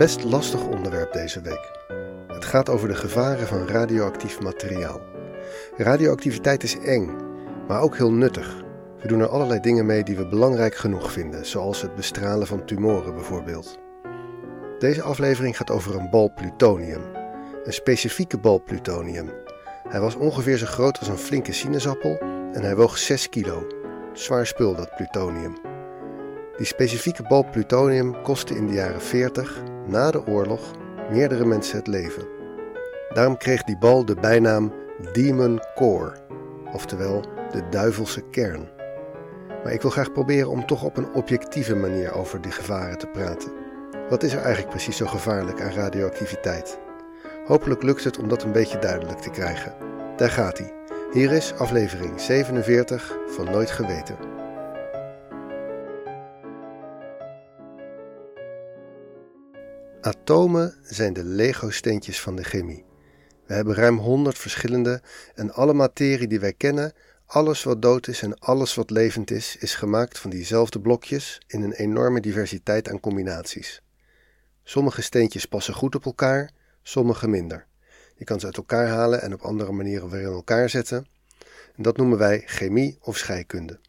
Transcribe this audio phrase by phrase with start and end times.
[0.00, 1.70] Best lastig onderwerp deze week.
[2.26, 5.00] Het gaat over de gevaren van radioactief materiaal.
[5.76, 7.16] Radioactiviteit is eng,
[7.68, 8.62] maar ook heel nuttig.
[9.00, 12.64] We doen er allerlei dingen mee die we belangrijk genoeg vinden, zoals het bestralen van
[12.64, 13.78] tumoren bijvoorbeeld.
[14.78, 17.02] Deze aflevering gaat over een bal plutonium.
[17.64, 19.30] Een specifieke bal plutonium.
[19.88, 22.18] Hij was ongeveer zo groot als een flinke sinaasappel
[22.52, 23.66] en hij woog 6 kilo.
[24.12, 25.69] Zwaar spul dat plutonium.
[26.60, 30.60] Die specifieke bal plutonium kostte in de jaren 40, na de oorlog,
[31.10, 32.28] meerdere mensen het leven.
[33.14, 34.72] Daarom kreeg die bal de bijnaam
[35.12, 36.12] Demon Core,
[36.72, 38.68] oftewel de duivelse kern.
[39.64, 43.06] Maar ik wil graag proberen om toch op een objectieve manier over die gevaren te
[43.06, 43.52] praten.
[44.08, 46.78] Wat is er eigenlijk precies zo gevaarlijk aan radioactiviteit?
[47.46, 49.74] Hopelijk lukt het om dat een beetje duidelijk te krijgen.
[50.16, 50.72] Daar gaat hij.
[51.12, 54.39] Hier is aflevering 47 van Nooit Geweten.
[60.02, 62.84] Atomen zijn de Lego-steentjes van de chemie.
[63.46, 65.02] We hebben ruim 100 verschillende
[65.34, 66.92] en alle materie die wij kennen,
[67.26, 71.62] alles wat dood is en alles wat levend is, is gemaakt van diezelfde blokjes in
[71.62, 73.82] een enorme diversiteit aan combinaties.
[74.62, 76.50] Sommige steentjes passen goed op elkaar,
[76.82, 77.66] sommige minder.
[78.14, 81.06] Je kan ze uit elkaar halen en op andere manieren weer in elkaar zetten.
[81.76, 83.80] En dat noemen wij chemie of scheikunde.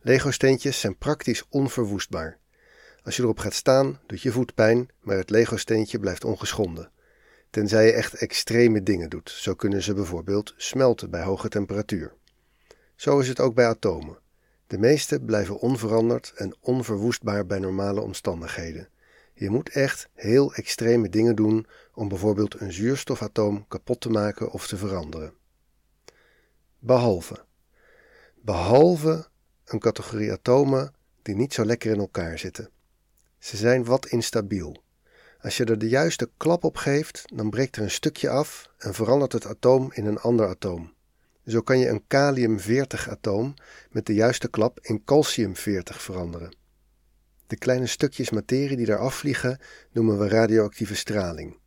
[0.00, 2.40] Lego-steentjes zijn praktisch onverwoestbaar.
[3.04, 6.90] Als je erop gaat staan, doet je voet pijn, maar het Lego-steentje blijft ongeschonden.
[7.50, 9.30] Tenzij je echt extreme dingen doet.
[9.30, 12.14] Zo kunnen ze bijvoorbeeld smelten bij hoge temperatuur.
[12.96, 14.18] Zo is het ook bij atomen.
[14.66, 18.88] De meeste blijven onveranderd en onverwoestbaar bij normale omstandigheden.
[19.34, 24.66] Je moet echt heel extreme dingen doen om bijvoorbeeld een zuurstofatoom kapot te maken of
[24.66, 25.32] te veranderen.
[26.78, 27.44] Behalve.
[28.34, 29.28] Behalve
[29.64, 32.70] een categorie atomen die niet zo lekker in elkaar zitten.
[33.42, 34.82] Ze zijn wat instabiel.
[35.40, 38.94] Als je er de juiste klap op geeft, dan breekt er een stukje af en
[38.94, 40.92] verandert het atoom in een ander atoom.
[41.46, 43.54] Zo kan je een kalium-40 atoom
[43.90, 46.56] met de juiste klap in calcium-40 veranderen.
[47.46, 49.60] De kleine stukjes materie die daar afvliegen
[49.92, 51.58] noemen we radioactieve straling.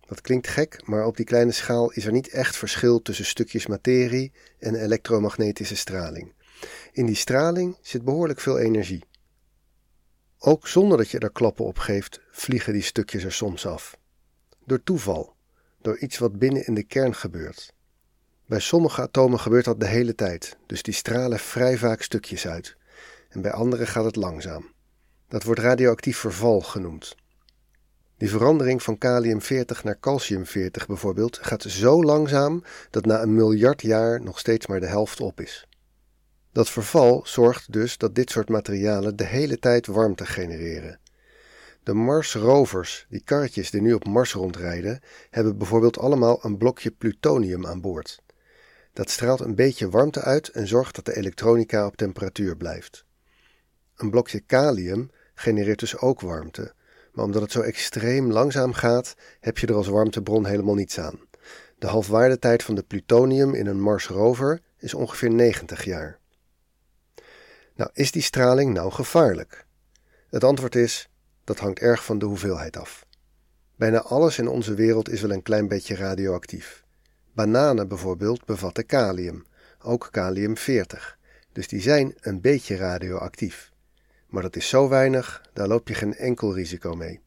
[0.00, 3.66] Dat klinkt gek, maar op die kleine schaal is er niet echt verschil tussen stukjes
[3.66, 6.32] materie en elektromagnetische straling.
[6.92, 9.08] In die straling zit behoorlijk veel energie.
[10.42, 13.96] Ook zonder dat je er klappen op geeft, vliegen die stukjes er soms af.
[14.64, 15.34] Door toeval,
[15.80, 17.72] door iets wat binnen in de kern gebeurt.
[18.46, 22.76] Bij sommige atomen gebeurt dat de hele tijd, dus die stralen vrij vaak stukjes uit.
[23.28, 24.72] En bij andere gaat het langzaam.
[25.28, 27.14] Dat wordt radioactief verval genoemd.
[28.16, 34.22] Die verandering van kalium-40 naar calcium-40 bijvoorbeeld gaat zo langzaam dat na een miljard jaar
[34.22, 35.66] nog steeds maar de helft op is.
[36.52, 41.00] Dat verval zorgt dus dat dit soort materialen de hele tijd warmte genereren.
[41.82, 45.00] De Mars-rovers, die karretjes die nu op Mars rondrijden,
[45.30, 48.22] hebben bijvoorbeeld allemaal een blokje plutonium aan boord.
[48.92, 53.04] Dat straalt een beetje warmte uit en zorgt dat de elektronica op temperatuur blijft.
[53.96, 56.72] Een blokje kalium genereert dus ook warmte,
[57.12, 61.20] maar omdat het zo extreem langzaam gaat, heb je er als warmtebron helemaal niets aan.
[61.78, 66.19] De halfwaardetijd van de plutonium in een Mars rover is ongeveer 90 jaar.
[67.80, 69.66] Nou, is die straling nou gevaarlijk?
[70.30, 71.08] Het antwoord is:
[71.44, 73.06] dat hangt erg van de hoeveelheid af.
[73.76, 76.84] Bijna alles in onze wereld is wel een klein beetje radioactief.
[77.32, 79.46] Bananen bijvoorbeeld bevatten kalium,
[79.82, 81.16] ook kalium-40,
[81.52, 83.72] dus die zijn een beetje radioactief.
[84.26, 87.20] Maar dat is zo weinig, daar loop je geen enkel risico mee.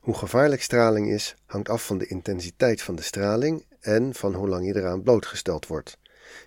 [0.00, 4.48] Hoe gevaarlijk straling is, hangt af van de intensiteit van de straling en van hoe
[4.48, 5.98] lang je eraan blootgesteld wordt.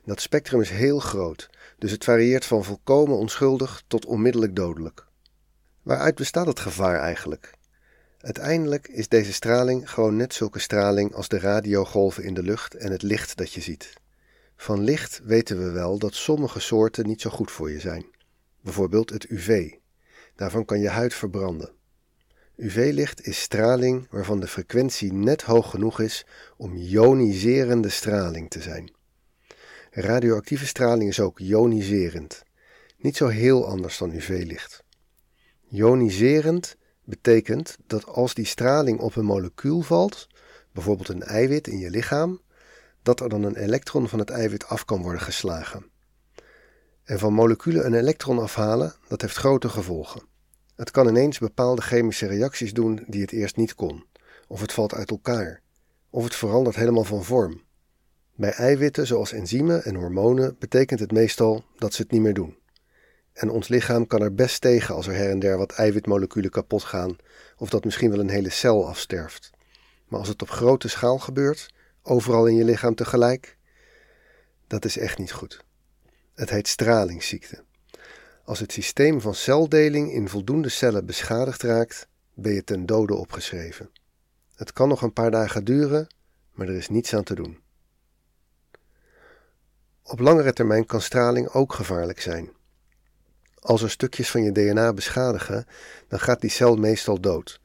[0.06, 1.50] Dat spectrum is heel groot,
[1.83, 5.05] dus het varieert van volkomen onschuldig tot onmiddellijk dodelijk.
[5.81, 7.53] Waaruit bestaat het gevaar eigenlijk?
[8.19, 12.91] Uiteindelijk is deze straling gewoon net zulke straling als de radiogolven in de lucht en
[12.91, 13.94] het licht dat je ziet.
[14.56, 18.06] Van licht weten we wel dat sommige soorten niet zo goed voor je zijn.
[18.62, 19.71] Bijvoorbeeld het UV.
[20.36, 21.71] Daarvan kan je huid verbranden.
[22.56, 26.25] UV-licht is straling waarvan de frequentie net hoog genoeg is
[26.57, 28.91] om ioniserende straling te zijn.
[29.95, 32.44] Radioactieve straling is ook ioniserend.
[32.98, 34.84] Niet zo heel anders dan UV-licht.
[35.69, 40.28] Ioniserend betekent dat als die straling op een molecuul valt,
[40.72, 42.42] bijvoorbeeld een eiwit in je lichaam,
[43.01, 45.86] dat er dan een elektron van het eiwit af kan worden geslagen.
[47.04, 50.22] En van moleculen een elektron afhalen, dat heeft grote gevolgen.
[50.75, 54.06] Het kan ineens bepaalde chemische reacties doen die het eerst niet kon,
[54.48, 55.62] of het valt uit elkaar,
[56.10, 57.62] of het verandert helemaal van vorm.
[58.35, 62.57] Bij eiwitten zoals enzymen en hormonen betekent het meestal dat ze het niet meer doen.
[63.33, 66.83] En ons lichaam kan er best tegen als er her en der wat eiwitmoleculen kapot
[66.83, 67.15] gaan,
[67.57, 69.51] of dat misschien wel een hele cel afsterft.
[70.07, 73.57] Maar als het op grote schaal gebeurt, overal in je lichaam tegelijk,
[74.68, 75.63] dat is echt niet goed.
[76.33, 77.63] Het heet stralingsziekte.
[78.45, 83.89] Als het systeem van celdeling in voldoende cellen beschadigd raakt, ben je ten dode opgeschreven.
[84.56, 86.07] Het kan nog een paar dagen duren,
[86.51, 87.62] maar er is niets aan te doen.
[90.03, 92.51] Op langere termijn kan straling ook gevaarlijk zijn.
[93.59, 95.65] Als er stukjes van je DNA beschadigen,
[96.07, 97.59] dan gaat die cel meestal dood.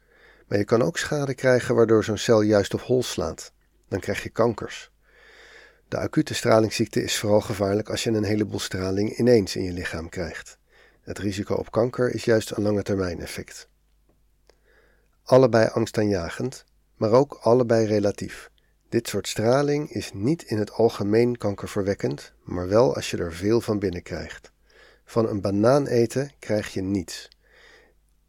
[0.46, 3.52] Maar je kan ook schade krijgen waardoor zo'n cel juist op hol slaat.
[3.88, 4.90] Dan krijg je kankers.
[5.88, 10.08] De acute stralingsziekte is vooral gevaarlijk als je een heleboel straling ineens in je lichaam
[10.08, 10.58] krijgt.
[11.00, 13.68] Het risico op kanker is juist een lange termijn effect.
[15.22, 16.64] Allebei angstaanjagend,
[16.96, 18.50] maar ook allebei relatief.
[18.88, 23.60] Dit soort straling is niet in het algemeen kankerverwekkend, maar wel als je er veel
[23.60, 24.52] van binnen krijgt.
[25.04, 27.28] Van een banaan eten krijg je niets.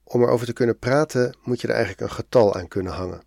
[0.04, 3.22] Om erover te kunnen praten moet je er eigenlijk een getal aan kunnen hangen.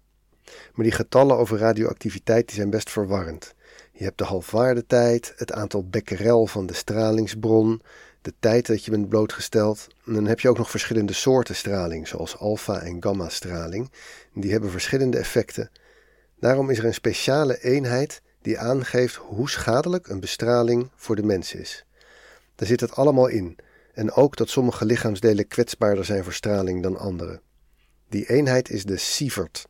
[0.45, 3.55] Maar die getallen over radioactiviteit die zijn best verwarrend.
[3.93, 7.83] Je hebt de halfwaardetijd, het aantal becquerel van de stralingsbron,
[8.23, 9.87] de tijd dat je bent blootgesteld.
[10.07, 13.91] En dan heb je ook nog verschillende soorten straling, zoals alfa- en gamma-straling.
[14.35, 15.71] Die hebben verschillende effecten.
[16.43, 21.55] Daarom is er een speciale eenheid die aangeeft hoe schadelijk een bestraling voor de mens
[21.55, 21.85] is.
[22.55, 23.57] Daar zit het allemaal in,
[23.93, 27.41] en ook dat sommige lichaamsdelen kwetsbaarder zijn voor straling dan andere.
[28.09, 29.67] Die eenheid is de sievert.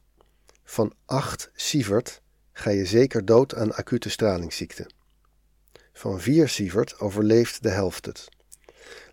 [0.64, 2.20] Van 8 sievert
[2.52, 4.90] ga je zeker dood aan acute stralingsziekte.
[5.92, 8.28] Van 4 sievert overleeft de helft het.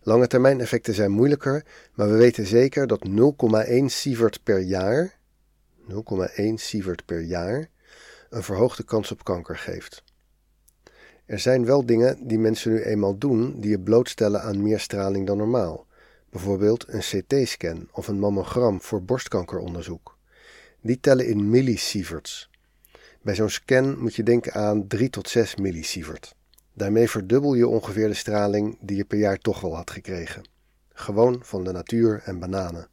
[0.02, 3.08] Lange termijn effecten zijn moeilijker, maar we weten zeker dat
[3.68, 5.19] 0,1 sievert per jaar,
[5.92, 7.70] 0,1 sievert per jaar,
[8.30, 10.04] een verhoogde kans op kanker geeft.
[11.26, 15.28] Er zijn wel dingen die mensen nu eenmaal doen die je blootstellen aan meer straling
[15.28, 15.86] dan normaal.
[16.30, 20.18] Bijvoorbeeld een CT-scan of een mammogram voor borstkankeronderzoek.
[20.82, 22.50] Die tellen in millisieverts.
[23.22, 26.36] Bij zo'n scan moet je denken aan 3 tot 6 millisievert.
[26.74, 30.50] Daarmee verdubbel je ongeveer de straling die je per jaar toch wel had gekregen.
[30.94, 32.90] Gewoon van de natuur en bananen.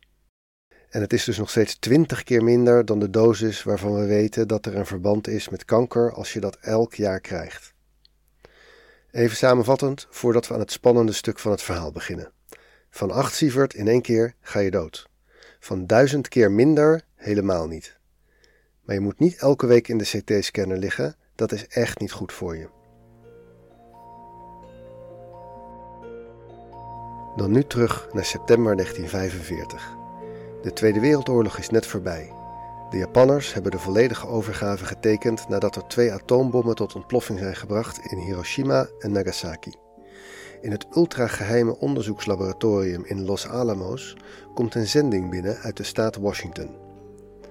[0.90, 4.48] En het is dus nog steeds 20 keer minder dan de dosis waarvan we weten
[4.48, 7.74] dat er een verband is met kanker als je dat elk jaar krijgt.
[9.10, 12.32] Even samenvattend, voordat we aan het spannende stuk van het verhaal beginnen.
[12.90, 15.08] Van 8 sievert in één keer ga je dood.
[15.60, 17.98] Van duizend keer minder helemaal niet.
[18.82, 22.32] Maar je moet niet elke week in de CT-scanner liggen, dat is echt niet goed
[22.32, 22.68] voor je.
[27.36, 30.05] Dan nu terug naar september 1945.
[30.66, 32.32] De Tweede Wereldoorlog is net voorbij.
[32.90, 37.98] De Japanners hebben de volledige overgave getekend nadat er twee atoombommen tot ontploffing zijn gebracht
[38.10, 39.72] in Hiroshima en Nagasaki.
[40.60, 44.16] In het ultrageheime onderzoekslaboratorium in Los Alamos
[44.54, 46.68] komt een zending binnen uit de staat Washington.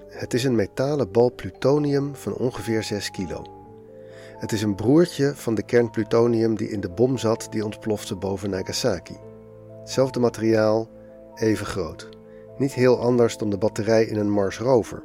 [0.08, 3.44] Het is een metalen bal plutonium van ongeveer 6 kilo.
[4.38, 8.50] Het is een broertje van de kernplutonium die in de bom zat die ontplofte boven
[8.50, 9.16] Nagasaki.
[9.80, 10.88] Hetzelfde materiaal,
[11.34, 12.15] even groot.
[12.58, 15.02] Niet heel anders dan de batterij in een Mars rover.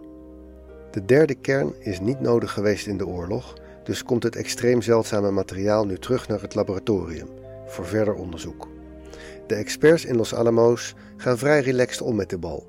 [0.92, 3.54] De derde kern is niet nodig geweest in de oorlog,
[3.84, 7.28] dus komt het extreem zeldzame materiaal nu terug naar het laboratorium
[7.66, 8.68] voor verder onderzoek.
[9.48, 12.66] De experts in Los Alamos gaan vrij relaxed om met de bal.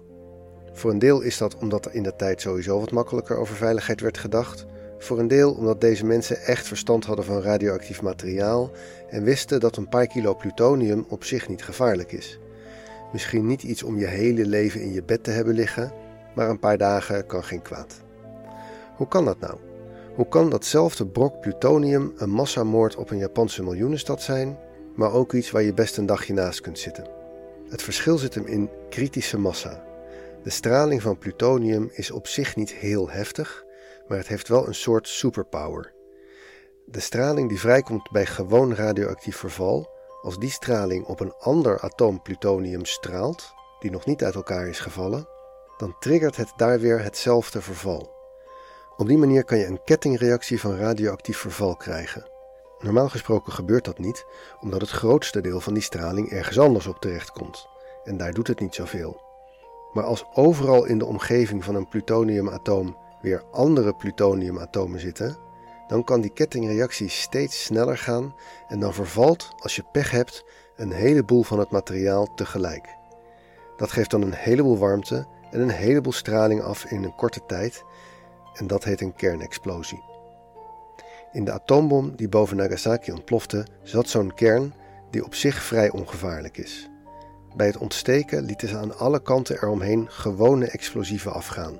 [0.72, 4.00] Voor een deel is dat omdat er in de tijd sowieso wat makkelijker over veiligheid
[4.00, 4.66] werd gedacht,
[4.98, 8.70] voor een deel omdat deze mensen echt verstand hadden van radioactief materiaal
[9.08, 12.38] en wisten dat een paar kilo plutonium op zich niet gevaarlijk is.
[13.12, 15.92] Misschien niet iets om je hele leven in je bed te hebben liggen,
[16.34, 18.00] maar een paar dagen kan geen kwaad.
[18.96, 19.58] Hoe kan dat nou?
[20.14, 24.58] Hoe kan datzelfde brok plutonium een massamoord op een Japanse miljoenenstad zijn,
[24.94, 27.06] maar ook iets waar je best een dagje naast kunt zitten?
[27.68, 29.84] Het verschil zit hem in kritische massa.
[30.42, 33.64] De straling van plutonium is op zich niet heel heftig,
[34.08, 35.92] maar het heeft wel een soort superpower.
[36.86, 39.90] De straling die vrijkomt bij gewoon radioactief verval,
[40.22, 44.78] als die straling op een ander atoom plutonium straalt, die nog niet uit elkaar is
[44.78, 45.28] gevallen,
[45.76, 48.14] dan triggert het daar weer hetzelfde verval.
[48.96, 52.30] Op die manier kan je een kettingreactie van radioactief verval krijgen.
[52.78, 54.24] Normaal gesproken gebeurt dat niet,
[54.60, 57.66] omdat het grootste deel van die straling ergens anders op terechtkomt,
[58.04, 59.20] en daar doet het niet zoveel.
[59.92, 65.36] Maar als overal in de omgeving van een plutoniumatoom weer andere plutoniumatomen zitten,
[65.92, 68.34] dan kan die kettingreactie steeds sneller gaan
[68.68, 70.44] en dan vervalt, als je pech hebt,
[70.76, 72.96] een heleboel van het materiaal tegelijk.
[73.76, 77.84] Dat geeft dan een heleboel warmte en een heleboel straling af in een korte tijd
[78.54, 80.02] en dat heet een kernexplosie.
[81.32, 84.74] In de atoombom die boven Nagasaki ontplofte zat zo'n kern
[85.10, 86.88] die op zich vrij ongevaarlijk is.
[87.56, 91.78] Bij het ontsteken lieten ze aan alle kanten eromheen gewone explosieven afgaan.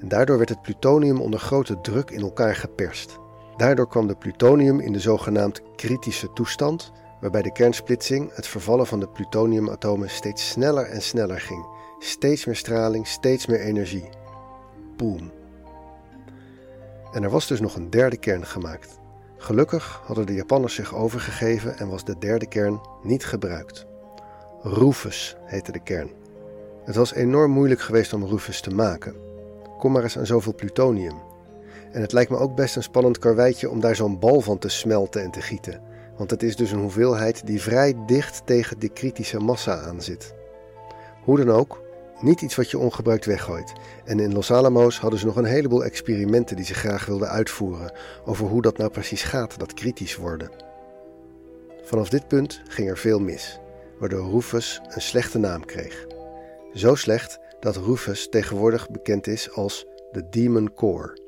[0.00, 3.18] En daardoor werd het plutonium onder grote druk in elkaar geperst.
[3.58, 9.00] Daardoor kwam de plutonium in de zogenaamd kritische toestand, waarbij de kernsplitsing, het vervallen van
[9.00, 11.66] de plutoniumatomen, steeds sneller en sneller ging.
[11.98, 14.08] Steeds meer straling, steeds meer energie.
[14.96, 15.30] Boom.
[17.12, 18.98] En er was dus nog een derde kern gemaakt.
[19.36, 23.86] Gelukkig hadden de Japanners zich overgegeven en was de derde kern niet gebruikt.
[24.62, 26.10] Rufus heette de kern.
[26.84, 29.14] Het was enorm moeilijk geweest om Rufus te maken.
[29.78, 31.27] Kom maar eens aan zoveel plutonium.
[31.92, 34.68] En het lijkt me ook best een spannend karweitje om daar zo'n bal van te
[34.68, 35.80] smelten en te gieten.
[36.16, 40.34] Want het is dus een hoeveelheid die vrij dicht tegen de kritische massa aan zit.
[41.24, 41.82] Hoe dan ook,
[42.20, 43.72] niet iets wat je ongebruikt weggooit.
[44.04, 47.92] En in Los Alamos hadden ze nog een heleboel experimenten die ze graag wilden uitvoeren
[48.24, 50.50] over hoe dat nou precies gaat, dat kritisch worden.
[51.82, 53.60] Vanaf dit punt ging er veel mis,
[53.98, 56.06] waardoor Rufus een slechte naam kreeg.
[56.72, 61.27] Zo slecht dat Rufus tegenwoordig bekend is als de Demon Core.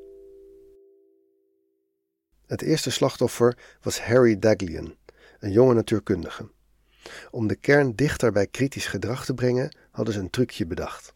[2.50, 4.94] Het eerste slachtoffer was Harry Daglian,
[5.38, 6.48] een jonge natuurkundige.
[7.30, 11.12] Om de kern dichter bij kritisch gedrag te brengen, hadden ze een trucje bedacht.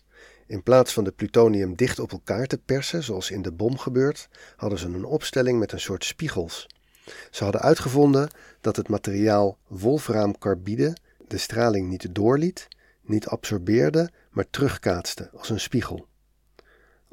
[0.47, 4.29] In plaats van de plutonium dicht op elkaar te persen, zoals in de bom gebeurt,
[4.57, 6.67] hadden ze een opstelling met een soort spiegels.
[7.31, 8.29] Ze hadden uitgevonden
[8.61, 10.97] dat het materiaal wolfraamcarbide
[11.29, 12.69] de straling niet doorliet,
[13.03, 16.07] niet absorbeerde, maar terugkaatste als een spiegel.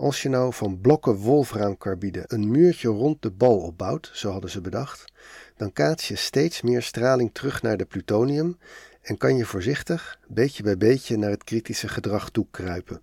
[0.02, 4.62] Als je nou van blokken wolfraamcarbide een muurtje rond de bal opbouwt, zo hadden ze
[4.62, 5.12] bedacht,
[5.58, 8.58] dan kaats je steeds meer straling terug naar de plutonium
[9.02, 13.02] en kan je voorzichtig, beetje bij beetje, naar het kritische gedrag toe kruipen.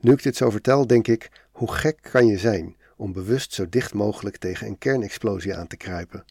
[0.00, 3.68] Nu ik dit zo vertel, denk ik, hoe gek kan je zijn om bewust zo
[3.68, 6.24] dicht mogelijk tegen een kernexplosie aan te kruipen?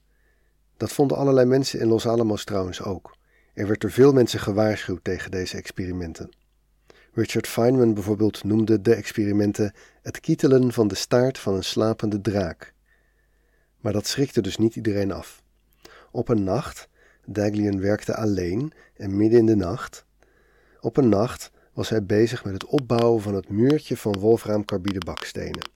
[0.78, 3.18] Dat vonden allerlei mensen in Los Alamos trouwens ook.
[3.54, 6.30] Er werd door veel mensen gewaarschuwd tegen deze experimenten.
[7.18, 12.74] Richard Feynman bijvoorbeeld noemde de experimenten het kietelen van de staart van een slapende draak.
[13.80, 15.42] Maar dat schrikte dus niet iedereen af.
[16.12, 16.88] Op een nacht,
[17.26, 20.06] Daglian werkte alleen en midden in de nacht,
[20.80, 25.70] op een nacht was hij bezig met het opbouwen van het muurtje van wolfraamcarbide bakstenen.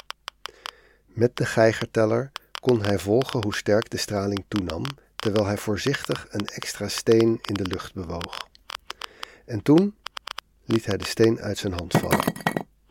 [1.05, 4.83] Met de geigerteller kon hij volgen hoe sterk de straling toenam,
[5.15, 8.47] terwijl hij voorzichtig een extra steen in de lucht bewoog.
[9.45, 9.95] En toen
[10.65, 12.33] liet hij de steen uit zijn hand vallen,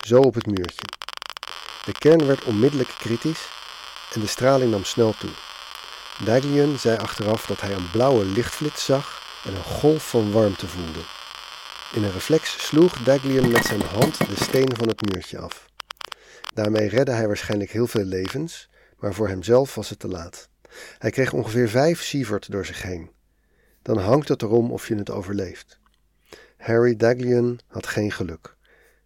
[0.04, 0.86] zo op het muurtje.
[1.84, 3.48] De kern werd onmiddellijk kritisch
[4.12, 5.30] en de straling nam snel toe.
[6.24, 11.00] Daglian zei achteraf dat hij een blauwe lichtflits zag en een golf van warmte voelde.
[11.92, 15.68] In een reflex sloeg Daglian met zijn hand de steen van het muurtje af.
[16.54, 20.48] Daarmee redde hij waarschijnlijk heel veel levens, maar voor hemzelf was het te laat.
[20.98, 23.10] Hij kreeg ongeveer vijf sievert door zich heen.
[23.82, 25.79] Dan hangt het erom of je het overleeft.
[26.60, 28.56] Harry Daglian had geen geluk.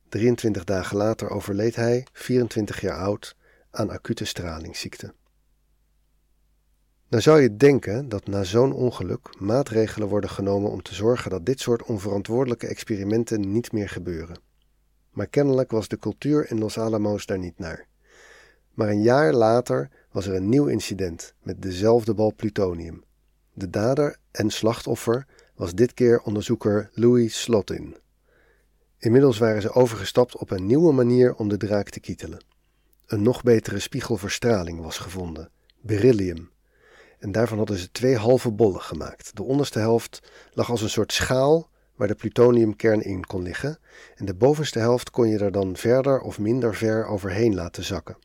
[0.09, 3.37] 23 dagen later overleed hij, 24 jaar oud,
[3.71, 5.15] aan acute stralingsziekte.
[7.09, 11.47] Nou zou je denken dat na zo'n ongeluk maatregelen worden genomen om te zorgen dat
[11.47, 14.37] dit soort onverantwoordelijke experimenten niet meer gebeuren.
[15.11, 17.87] Maar kennelijk was de cultuur in Los Alamos daar niet naar.
[18.71, 23.05] Maar een jaar later was er een nieuw incident met dezelfde bal plutonium.
[23.53, 27.97] De dader en slachtoffer was dit keer onderzoeker Louis Slotin.
[28.99, 32.45] Inmiddels waren ze overgestapt op een nieuwe manier om de draak te kietelen.
[33.07, 36.51] Een nog betere spiegel voor straling was gevonden, beryllium.
[37.19, 39.37] En daarvan hadden ze twee halve bollen gemaakt.
[39.37, 43.79] De onderste helft lag als een soort schaal waar de plutoniumkern in kon liggen,
[44.15, 48.17] en de bovenste helft kon je er dan verder of minder ver overheen laten zakken.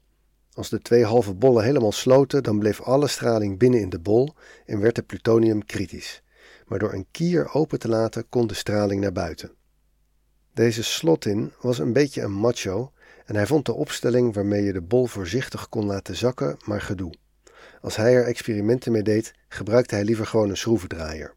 [0.54, 4.30] Als de twee halve bollen helemaal sloten, dan bleef alle straling binnen in de bol
[4.66, 6.22] en werd de plutonium kritisch
[6.70, 9.52] maar door een kier open te laten kon de straling naar buiten.
[10.54, 12.92] Deze slotin was een beetje een macho
[13.26, 17.14] en hij vond de opstelling waarmee je de bol voorzichtig kon laten zakken maar gedoe.
[17.82, 21.36] Als hij er experimenten mee deed, gebruikte hij liever gewoon een schroevendraaier.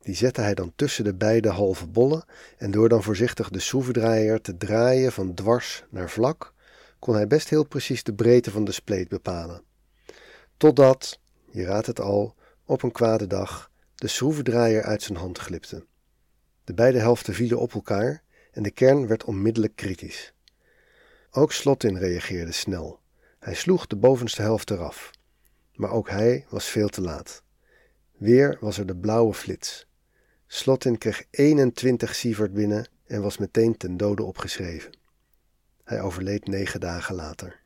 [0.00, 2.24] Die zette hij dan tussen de beide halve bollen
[2.58, 6.54] en door dan voorzichtig de schroevendraaier te draaien van dwars naar vlak,
[6.98, 9.62] kon hij best heel precies de breedte van de spleet bepalen.
[10.56, 11.20] Totdat,
[11.50, 13.67] je raadt het al, op een kwade dag
[13.98, 15.86] de schroevendraaier uit zijn hand glipte.
[16.64, 20.32] De beide helften vielen op elkaar en de kern werd onmiddellijk kritisch.
[21.30, 23.00] Ook Slotin reageerde snel.
[23.38, 25.10] Hij sloeg de bovenste helft eraf.
[25.74, 27.42] Maar ook hij was veel te laat.
[28.16, 29.86] Weer was er de blauwe flits.
[30.46, 34.98] Slotin kreeg 21 sievert binnen en was meteen ten dode opgeschreven.
[35.84, 37.60] Hij overleed negen dagen later.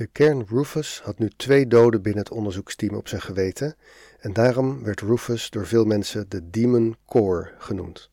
[0.00, 3.76] De kern Rufus had nu twee doden binnen het onderzoeksteam op zijn geweten
[4.18, 8.10] en daarom werd Rufus door veel mensen de Demon Core genoemd.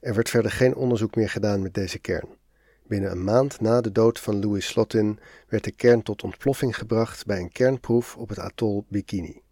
[0.00, 2.28] Er werd verder geen onderzoek meer gedaan met deze kern.
[2.86, 7.26] Binnen een maand na de dood van Louis Slotin werd de kern tot ontploffing gebracht
[7.26, 9.42] bij een kernproef op het atol Bikini.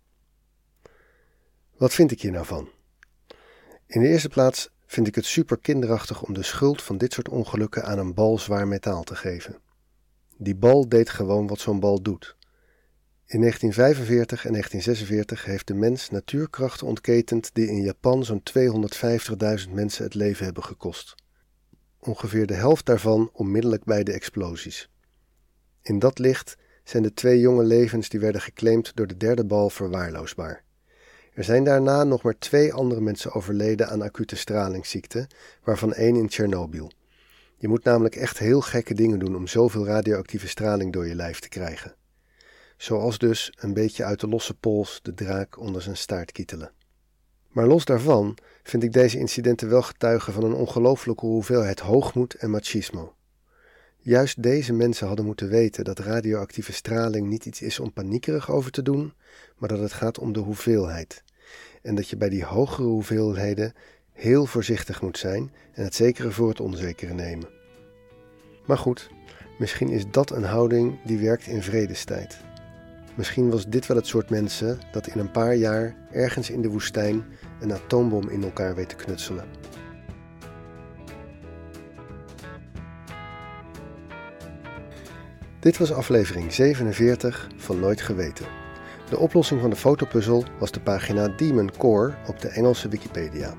[1.76, 2.69] Wat vind ik hier nou van?
[3.87, 7.29] In de eerste plaats vind ik het super kinderachtig om de schuld van dit soort
[7.29, 9.69] ongelukken aan een bal zwaar metaal te geven.
[10.42, 12.37] Die bal deed gewoon wat zo'n bal doet.
[13.26, 18.42] In 1945 en 1946 heeft de mens natuurkrachten ontketend die in Japan zo'n
[19.66, 21.14] 250.000 mensen het leven hebben gekost.
[21.99, 24.90] Ongeveer de helft daarvan onmiddellijk bij de explosies.
[25.82, 29.70] In dat licht zijn de twee jonge levens die werden geclaimd door de derde bal
[29.70, 30.64] verwaarloosbaar.
[31.32, 35.28] Er zijn daarna nog maar twee andere mensen overleden aan acute stralingsziekte,
[35.64, 36.90] waarvan één in Tsjernobyl.
[37.61, 41.40] Je moet namelijk echt heel gekke dingen doen om zoveel radioactieve straling door je lijf
[41.40, 41.95] te krijgen.
[42.76, 46.73] Zoals dus een beetje uit de losse pols de draak onder zijn staart kietelen.
[47.49, 52.50] Maar los daarvan vind ik deze incidenten wel getuigen van een ongelooflijke hoeveelheid hoogmoed en
[52.50, 53.14] machismo.
[53.97, 58.71] Juist deze mensen hadden moeten weten dat radioactieve straling niet iets is om paniekerig over
[58.71, 59.12] te doen,
[59.57, 61.23] maar dat het gaat om de hoeveelheid.
[61.83, 63.73] En dat je bij die hogere hoeveelheden
[64.21, 67.49] heel voorzichtig moet zijn en het zekere voor het onzekere nemen.
[68.67, 69.11] Maar goed,
[69.59, 72.39] misschien is dat een houding die werkt in vredestijd.
[73.15, 76.69] Misschien was dit wel het soort mensen dat in een paar jaar ergens in de
[76.69, 77.25] woestijn
[77.61, 79.45] een atoombom in elkaar weet te knutselen.
[85.61, 88.47] Dit was aflevering 47 van Nooit Geweten.
[89.11, 93.55] De oplossing van de fotopuzzel was de pagina Demon Core op de Engelse Wikipedia.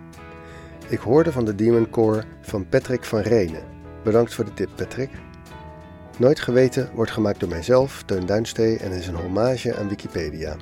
[0.92, 3.64] Ik hoorde van de Demon Core van Patrick van Renen.
[4.04, 5.10] Bedankt voor de tip, Patrick.
[6.18, 10.56] Nooit Geweten wordt gemaakt door mijzelf, Teun Duinstee, en is een hommage aan Wikipedia.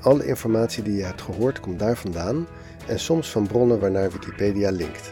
[0.00, 2.46] Alle informatie die je hebt gehoord komt daar vandaan
[2.86, 5.10] en soms van bronnen waarnaar Wikipedia linkt.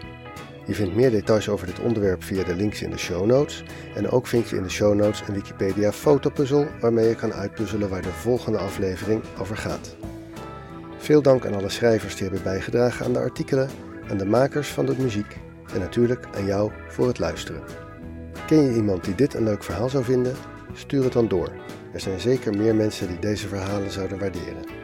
[0.67, 3.65] Je vindt meer details over dit onderwerp via de links in de show notes.
[3.95, 7.89] En ook vind je in de show notes een Wikipedia fotopuzzel waarmee je kan uitpuzzelen
[7.89, 9.97] waar de volgende aflevering over gaat.
[10.99, 13.69] Veel dank aan alle schrijvers die hebben bijgedragen aan de artikelen,
[14.11, 15.37] aan de makers van de muziek
[15.73, 17.63] en natuurlijk aan jou voor het luisteren.
[18.47, 20.35] Ken je iemand die dit een leuk verhaal zou vinden?
[20.73, 21.53] Stuur het dan door.
[21.93, 24.84] Er zijn zeker meer mensen die deze verhalen zouden waarderen.